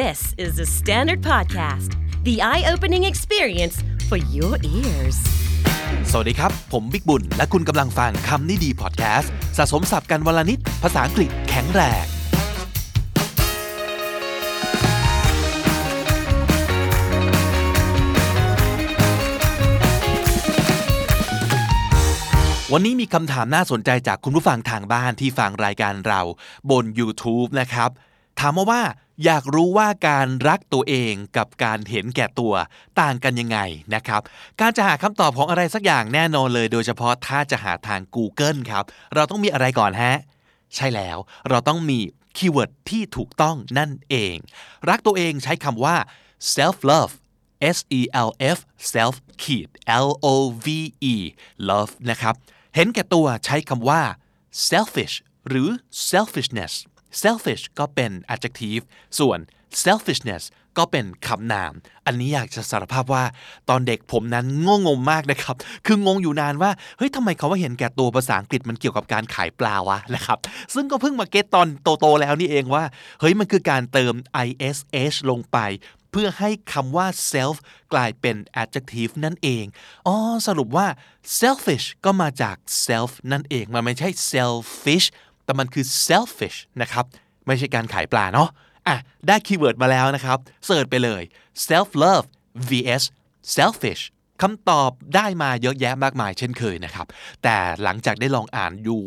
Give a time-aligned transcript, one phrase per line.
[0.00, 1.90] This is the Standard Podcast,
[2.24, 3.76] the eye opening experience
[4.08, 5.18] for your ears.
[6.10, 12.04] สวัสดีครับ ผมบิ๊กบุญ และคุณกำลังฟังคำนี้ดีพอดแคสต์สะสมสับกันวลนิด ภาษาอังกฤษแข็งแรง
[22.72, 26.20] วันนี้มีคำถามน่าสนใจจากคุณผู้ฟังทางบ้านที่ฟังรายการเรา
[26.70, 27.90] บน YouTube นะครับ
[28.40, 28.82] ถามมาว่า
[29.24, 32.54] อยากรู้ว่าการรักตัวเองกับการเห็นแก่ตัว
[33.00, 33.58] ต่างกันยังไง
[33.94, 34.20] นะครับ
[34.60, 40.16] การจะหาคำตอบของอะไรสักอย่างแน่นอนเลย โดยเฉพาะถ้าจะหาทาง Google ครับ เราต้องมีอะไรก่อนฮะ
[40.74, 41.98] ใช่แล้ว เราต้องมี
[42.36, 44.36] keyword ที่ถูกต้องนั่นเอง
[44.88, 45.96] รักตัวเองใช้คำว่า
[46.54, 47.12] self love
[47.76, 48.58] S E L F
[48.92, 49.68] self ขีด
[50.06, 50.26] L O
[50.64, 50.66] V
[51.12, 51.14] E
[51.68, 52.34] love นะครับ
[52.74, 54.02] เห็นแก่ตัวใช้คำว่า
[54.68, 55.14] selfish
[55.48, 55.68] หรือ
[56.10, 56.74] selfishness
[57.22, 58.84] selfish ก็เป็น adjective
[59.18, 59.38] ส่วน
[59.84, 60.44] selfishness
[60.78, 61.72] ก็เป็นคำนาม
[62.06, 63.24] อันนี้อยากจะสารภาพว่า
[63.68, 70.38] ตอนเด็กผมนั้นงงงมากนะครับ คืองงอยู่นานว่า เฮ้ยทำไมเขาว่าเห็นแก่ตัวภาษาอังกฤษมันเกี่ยวกับการขายปลาวะนะครับ
[70.74, 71.68] ซึ่งก็เพิ่งมาเก็ตตอน
[72.00, 72.84] โตๆแล้วนี่เองว่า
[73.20, 74.14] เฮ้ยมันคือการเติม
[74.46, 75.58] ish ลงไป
[76.10, 77.56] เพื่อให้คำว่า self
[77.92, 79.64] กลายเป็น adjective นั่นเอง
[80.06, 80.14] อ๋อ
[80.46, 80.86] สรุปว่า
[81.40, 85.06] selfish ก็มาจาก self นั่นเอง มันไม่ใช่ sell fish
[85.44, 87.04] แต่มันคือ selfish นะครับ
[87.46, 88.48] ไม่ใช่การขายปลาเนาะ
[88.88, 88.96] อะ
[89.28, 91.22] ได้ keyword มาแล้วนะครับ search ไปเลย
[91.68, 92.26] self love
[92.68, 93.04] vs
[93.56, 94.02] selfish
[94.42, 97.06] คำตอบได้มาเยอะแยะมากมายเช่นเคยนะครับ
[97.42, 99.02] แต่หลังจากได้ลองอ่านอยู่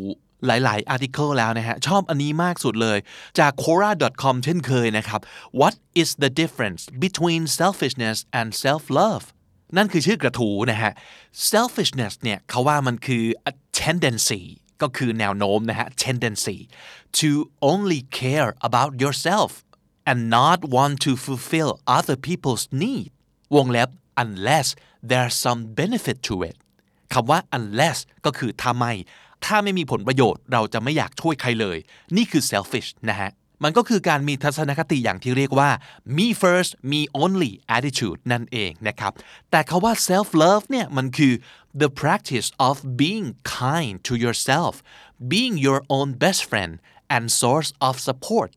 [0.46, 2.98] หลาย ๆ article แล้วนะฮะ ชอบอันนี้มากสุดเลย
[3.38, 5.20] จาก quora.com เช่นเคยนะครับ
[5.60, 9.24] What is the difference between selfishness and self love
[9.76, 10.92] นั่นคือชื่อกระทูนะฮะ
[11.52, 14.42] selfishness เนี่ยเขาว่ามันคือ a tendency
[14.82, 16.58] ก็คือแนวโน้มนะฮะ tendency
[17.20, 17.30] to
[17.72, 19.50] only care about yourself
[20.10, 23.08] and not want to fulfill other people's need
[23.54, 23.90] วงเล็บ
[24.24, 24.68] unless
[25.10, 26.56] there's some benefit to it
[27.12, 28.92] คำว่า unless ก็คือถ้าไม่
[29.44, 31.78] ถ้าไม่มีผลประโยชน์เราจะไม่อยากช่วยใครเลย
[32.16, 33.30] นี่คือ selfish นะฮะ
[33.64, 35.70] มันก็คือการมีทัศนคติอย่างที่เรียกว่า
[36.16, 39.12] me first me only attitude นั่นเองนะครับ
[39.50, 41.32] แต่คาว่า self love เนี่ยมันคือ
[41.81, 43.27] the practice of being
[43.61, 44.73] kind to yourself
[45.33, 46.73] being your own best friend
[47.15, 48.51] and source of support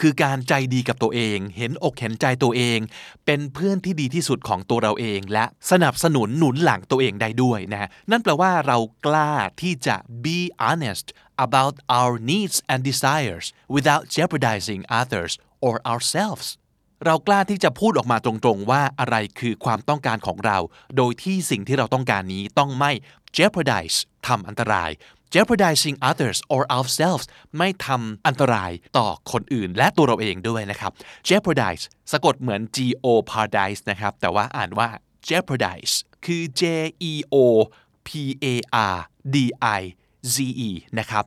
[0.00, 2.78] คือการใจดีกับตัวเอง เห็นอกเห็นใจตัวเอง
[3.26, 11.06] เป็นเพื่อนที่ดีที่สุดของตัวเราเอง และสนับสนุนหนุนหลังตัวเองได้ด้วยนะ นั่นแปลว่าเรากล้าที่จะ be honest
[11.46, 13.46] about our needs and desires
[13.76, 15.32] without jeopardizing others
[15.66, 16.46] or ourselves
[17.05, 20.57] เรากล้าที่จะพูดออกมาตรงๆ ว่าอะไรคือความต้องการของเรา
[20.97, 22.91] โดยที่สิ่งที่เราต้องการนี้ต้องไม่
[23.37, 23.97] jeopardize
[24.27, 24.89] ทำอันตราย
[25.33, 27.25] jeopardizing others or ourselves
[27.57, 30.91] ไม่ทำอันตรายต่อคนอื่น และตัวเราเองด้วยนะครับ
[31.27, 34.89] jeopardize สะกดเหมือน g o paradise นะครับ แต่ว่าอ่านว่า
[35.27, 35.93] jeopardize
[36.25, 36.63] คือ j
[37.11, 37.35] e o
[38.07, 38.09] p
[38.53, 38.55] a
[38.95, 38.97] r
[39.35, 39.37] d
[39.79, 39.81] i
[40.33, 40.35] z
[40.67, 40.69] e
[40.99, 41.23] นะครับ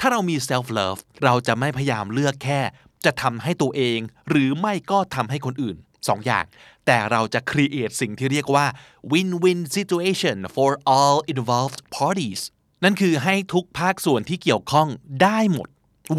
[0.00, 2.60] ถ้าเรามี self love เราจะไม่พยายามเลือกแค่
[3.04, 5.76] จะทำให้ตัวเอง หรือไม่ก็ทำให้คนอื่น
[6.08, 6.44] สองอย่าง
[6.86, 8.66] แต่เราจะ create สิ่งที่เรียกว่า
[9.12, 12.40] win-win situation for all involved parties
[12.84, 14.88] นั่นคือให้ทุกภาคส่วนที่เกี่ยวข้อง
[15.22, 15.68] ได้หมด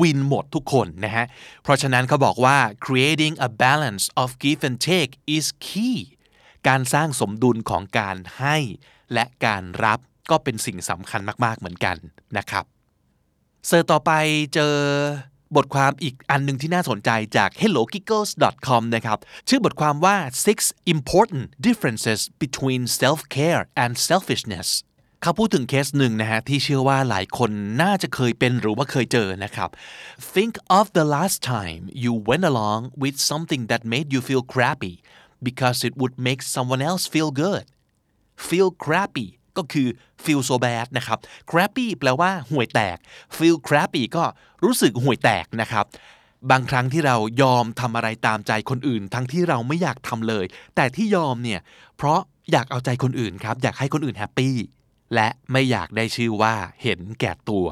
[0.01, 1.25] วินหมดทุกคนนะฮะ
[1.63, 5.97] เพราะฉะนั้นเขาบอกว่า creating a balance of give and take is key
[6.67, 8.57] การสร้างสมดุลของการให้
[9.13, 9.99] และการรับ
[10.31, 11.97] ก็เป็นสิ่งสำคัญมาก ๆ เหมือนกัน
[12.37, 12.65] นะครับ
[13.67, 14.11] เสิร์ต่อไป
[14.53, 14.75] เจอ
[15.55, 19.17] บทความอีกอันหนึ่งที่น่าสนใจจาก hellogiggles.com นะครับ
[19.49, 20.57] ชื่อบทความว่า six
[20.95, 24.69] important differences between self-care and selfishness
[25.21, 27.51] เขาพูดถึงเคสหนึ่งนะฮะ ที่เชื่อว่าหลายคน
[27.81, 29.69] น่าจะเคยเป็นหรือว่าเคยเจอนะครับ
[30.33, 34.95] Think of the last time you went along with something that made you feel crappy
[35.47, 37.65] because it would make someone else feel good
[38.49, 39.87] feel crappy ก็คือ
[40.23, 41.17] feel so bad นะครับ
[41.49, 42.97] crappy แปลว่าห่วยแตก
[43.37, 44.23] feel crappy ก็
[44.63, 45.85] รู้สึกห่วยแตกนะครับ
[46.51, 50.45] บางครั้งที่เรายอมทำอะไรตามใจคนอื่น ทั้งที่เราไม่อยากทำเลย
[50.75, 51.59] แต่ที่ยอมเนี่ย
[51.97, 52.19] เพราะ
[52.51, 54.55] อยากเอาใจคนอื่นครับ อยากให้คนอื่นแฮปปี้
[55.15, 57.67] และไม่อยากได้ชื่อว่าเห็นแก่ตัว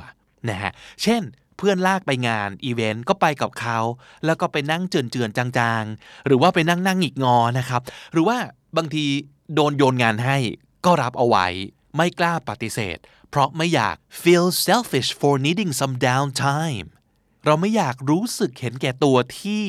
[0.49, 0.71] นะฮะ
[1.03, 1.21] เช่น
[1.57, 3.79] เพื่อนลากไปงานอีเวนต์ก็ไปกับเขา
[4.25, 7.81] แล้วก็ไปนั่งเจือนๆจางๆ หรือว่าไปนั่งนั่งหงิกงอนะครับ
[8.13, 8.37] หรือว่า
[8.77, 9.05] บางที
[9.53, 10.37] โดนโยนงานให้
[10.87, 11.47] ก็รับเอาไว้
[11.95, 12.97] ไม่กล้าปฏิเสธ
[13.29, 16.87] เพราะไม่อยาก feel selfish for needing some downtime
[17.45, 19.63] เราไม่อยากรู้สึกเห็นแก่ตัวที่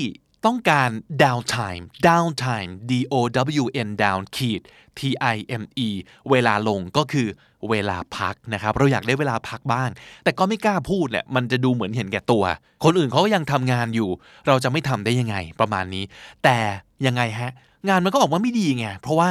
[0.47, 0.91] ต้องการ
[1.23, 3.15] downtime downtime d o
[3.63, 4.61] w n down ขีด
[4.99, 5.01] t
[5.35, 5.89] i m e
[6.31, 7.29] เวลาลงก็คือ
[7.71, 9.91] เวลาพักนะครับ เราอยากได้เวลาพักบ้าง
[10.25, 12.45] แต่ก็ไม่กล้าพูดแหละมันจะดูเหมือนเห็นแก่ตัว
[12.85, 14.11] คนอื่นเขาก็ยังทำงานอยู่
[14.47, 16.05] เราจะไม่ทำได้ยังไงประมาณนี้
[16.45, 16.59] แต่
[17.07, 17.53] ยังไงฮะ
[17.89, 19.31] งานมันก็ออกมาไม่ดีไง เพราะว่า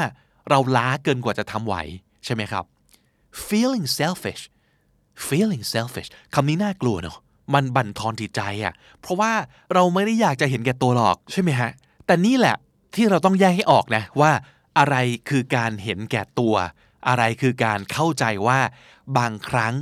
[0.49, 1.75] เราล้าเกินกว่าจะทำไหว
[2.25, 2.63] ใช่ไหมครับ
[3.47, 4.43] feeling selfish
[5.27, 7.17] feeling selfish คำนี้น่ากลัวเนาะ
[7.53, 9.31] มันบั่นทอนจิตใจอะ่ะเพราะว่า
[9.73, 11.71] เราไม่ได้อยากจะเห็นแก่ตัวหรอกใช่ไหมฮะ
[12.05, 12.55] แต่นี่แหละ
[12.95, 14.31] ที่เราต้องแยกให้ออกนะว่า
[14.77, 14.95] อะไร
[15.29, 16.55] คือการเห็นแก่ตัว
[17.07, 18.59] อะไรคือการเข้าใจว่า
[19.17, 19.73] บางครั้ง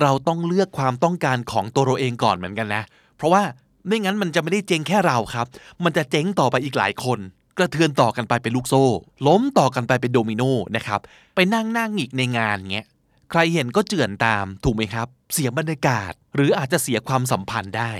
[0.00, 2.82] เราต้องเลือกความต้องการของตัวเราเองก่อนเหมือนกันนะ
[3.16, 3.42] เพราะว่า
[3.86, 5.46] ไม่งั้นมันจะไม่ได้เจ๊งแค่เราครับ
[5.84, 7.18] มันจะเจ๊งต่อไปอีกหลายคน
[7.60, 8.84] กระเทือนต่อกันไปเป็นลูกโซ่
[9.26, 10.42] ล้มต่อกันไปเป็นโดมิโน
[10.76, 11.00] นะครับ
[11.34, 12.86] ไปนั่งนั่งอีกในงานเงี้ย
[13.30, 17.92] ใครเห็นก็เจือนตามถูกไหมครับ เสียบรรยากาศ หรืออาจจะเสียความสัมพันธ์ได้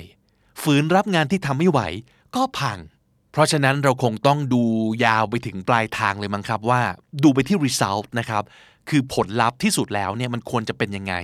[0.62, 1.80] ฝืนรับงานที่ทำไม่ไหว
[2.36, 2.78] ก็พัง
[3.32, 4.62] เพราะฉะนั้นเราคงต้องดู
[5.04, 6.82] ยาวไปถึงปลายทางเลยมั้งครับว่า
[7.22, 8.42] ดูไปที่ result นะครับ
[8.88, 11.14] คือผลลัพธ์ที่สุดแล้วเนี่ยมันควรจะเป็นยังไง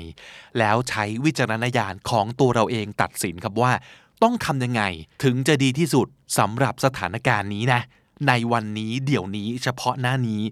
[0.58, 3.72] แล้วใช้วิจารณญาณของตัวเราเองตัดสินครับว่า
[4.22, 4.82] ต้องทำยังไง
[5.24, 6.06] ถึงจะดีที่สุด
[6.38, 7.80] สำหรับสถานการณ์นี้นะ
[8.28, 10.42] ในวันนี้เดี๋ยวนี้เฉพาะหน้านี้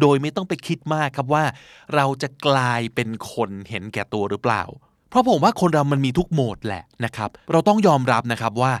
[0.00, 1.44] โดยไม่ต้องไปคิดมากครับว่า
[1.94, 4.64] เราจะกลายเป็นคนเห็นแก่ตัวหรือเปล่า
[5.10, 8.72] เพราะผมว่าคนเรามันมีทุกโหมดแหละนะครับ เราต้องยอมรับนะครับว่า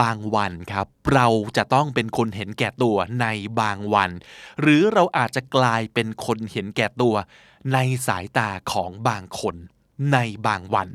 [0.00, 3.26] บางวันครับ เราจะต้องเป็นคนเห็นแก่ตัวใน
[3.60, 4.10] บางวัน
[4.60, 7.14] หรือเราอาจจะกลายเป็นคนเห็นแก่ตัว
[7.72, 9.56] ในสายตาของบางคน
[10.12, 10.88] ในบางวัน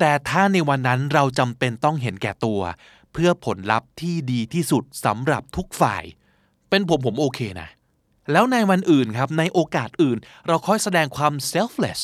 [0.00, 2.60] แต่ถ้าในวันนั้นเราจำเป็นต้องเห็นแก่ตัว
[3.12, 6.04] เพื่อผลลัพธ์ที่ดีที่สุดสำหรับทุกฝ่าย
[6.76, 7.68] เป็นผมผมโอเคนะ
[8.32, 12.00] แล้วในวันอื่นครับในโอกาสอื่น เราค่อยแสดงความ selfless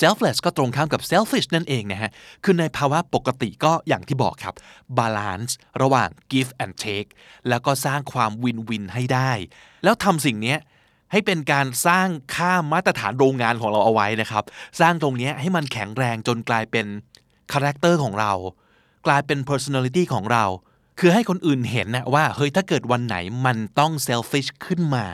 [0.00, 2.10] selfless ก็ตรงข้ามกับ selfish นั่นเองนะฮะ
[2.44, 4.54] คือในภาวะปกติก็อย่างที่บอกครับ
[4.98, 7.10] balance ระหว่าง give and take
[7.48, 9.32] แล้วก็สร้างความ win-win ให้ได้
[9.84, 10.56] แล้วทำสิ่งนี้
[11.12, 14.44] ให้เป็นการสร้างค่ามาตรฐานโรงงานของเราเอาไว้นะครับ
[14.80, 16.86] สร้างตรงนี้ให้มันแข็งแรงจนกลายเป็น
[17.52, 18.32] character ของเรา
[19.06, 20.44] กลายเป็น personality ของเรา
[20.98, 25.06] คือให้คนอื่นเห็นนะว่าเฮ้ยถ้าเกิดวันไหนมันต้อง selfish ขึ้นมา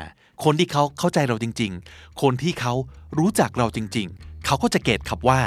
[0.44, 2.75] คนที่เขาเข้าใจเราจริง ๆ คนที่เขา
[3.19, 5.41] รู้จักเราจริง ๆ เขาก็จะเก็ตครับว่า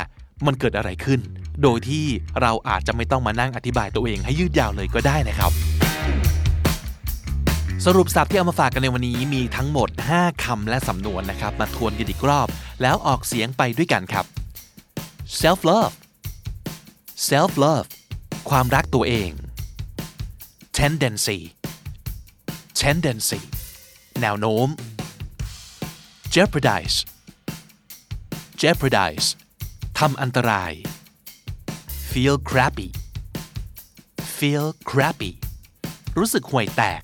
[0.45, 1.19] มันเกิดอะไรขึ้น
[1.63, 2.05] โดยที่
[2.41, 5.51] เราอาจจะไม่ต้องมานั่งอธิบายตัวเองให้ยืดยาวเลยก็ได้นะครับ
[7.85, 12.47] สรุปศัพท์ที่เอามาฝากกันในวันนี้มีทั้งหมด 5 คำและสำนวนนะครับ มาทวนกันอีกรอบ
[12.81, 14.25] แล้วออกเสียงไปด้วยกันครับ
[15.41, 15.93] self love
[17.29, 17.87] self love
[18.49, 19.31] ความรักตัวเอง
[20.82, 21.40] tendency
[22.80, 23.40] tendency
[24.20, 24.68] แนวโน้ม
[26.34, 26.96] jeopardize
[28.60, 29.28] jeopardize
[29.98, 30.72] ทำอันตราย
[32.10, 32.88] feel crappy
[34.36, 35.32] feel crappy
[36.18, 37.02] รู้สึกห่วยแตก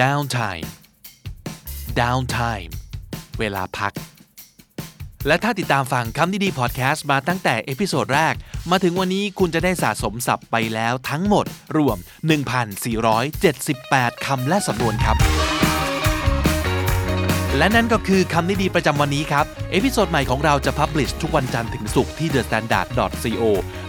[0.00, 0.68] downtime
[1.98, 2.72] downtime
[3.38, 3.92] เวลาพัก
[5.27, 8.33] และถ้าติดตามฟังคำนี้ดีพอดแคสต์มาตั้งแต่ episode แรก
[8.71, 11.45] มาถึงวันนี้คุณจะได้สะสมศัพท์ไปแล้วทั้งหมด
[11.77, 11.97] รวม
[13.51, 15.17] 1,478 คำและสำนวนครับ
[17.57, 23.43] และนั่นก็คือคำนี้ดีประจำวันนี้ครับ episode ใหม่ของเราจะ publish ทุกวันจันทร์ถึงศุกร์ที่ thestandard.co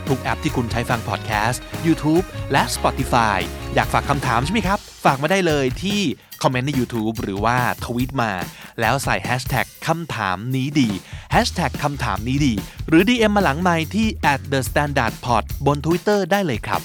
[0.09, 3.39] ทุกแอปที่คุณใช้ฟังพอดแคสต์ YouTube และ Spotify
[3.75, 6.01] อยากฝากคำถามใช่ไหมครับฝากมาได้เลยที่
[6.43, 8.33] คอมเมนต์ใน YouTube หรือว่าทวีตมา
[8.81, 10.89] แล้วใส่ hashtag คำถามนี้ดี
[11.35, 12.55] hashtag คำถามนี้ดี
[12.89, 16.83] หรือ DM มาหลังไมที่ at the standard pod บน Twitter ได้เลยครับ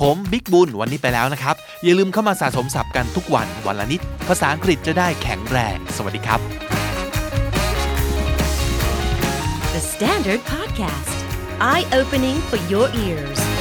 [0.00, 6.40] ผมบิ๊กบุญวันนี้ไปแล้วนะครับ อย่าลืมเข้ามาสะสมศัพท์กันทุกวันวันละนิด ภาษาอังกฤษจะได้แข็งแรง สวัสดีครับ
[9.74, 11.16] The Standard Podcast,
[11.60, 13.53] eye opening for your ears.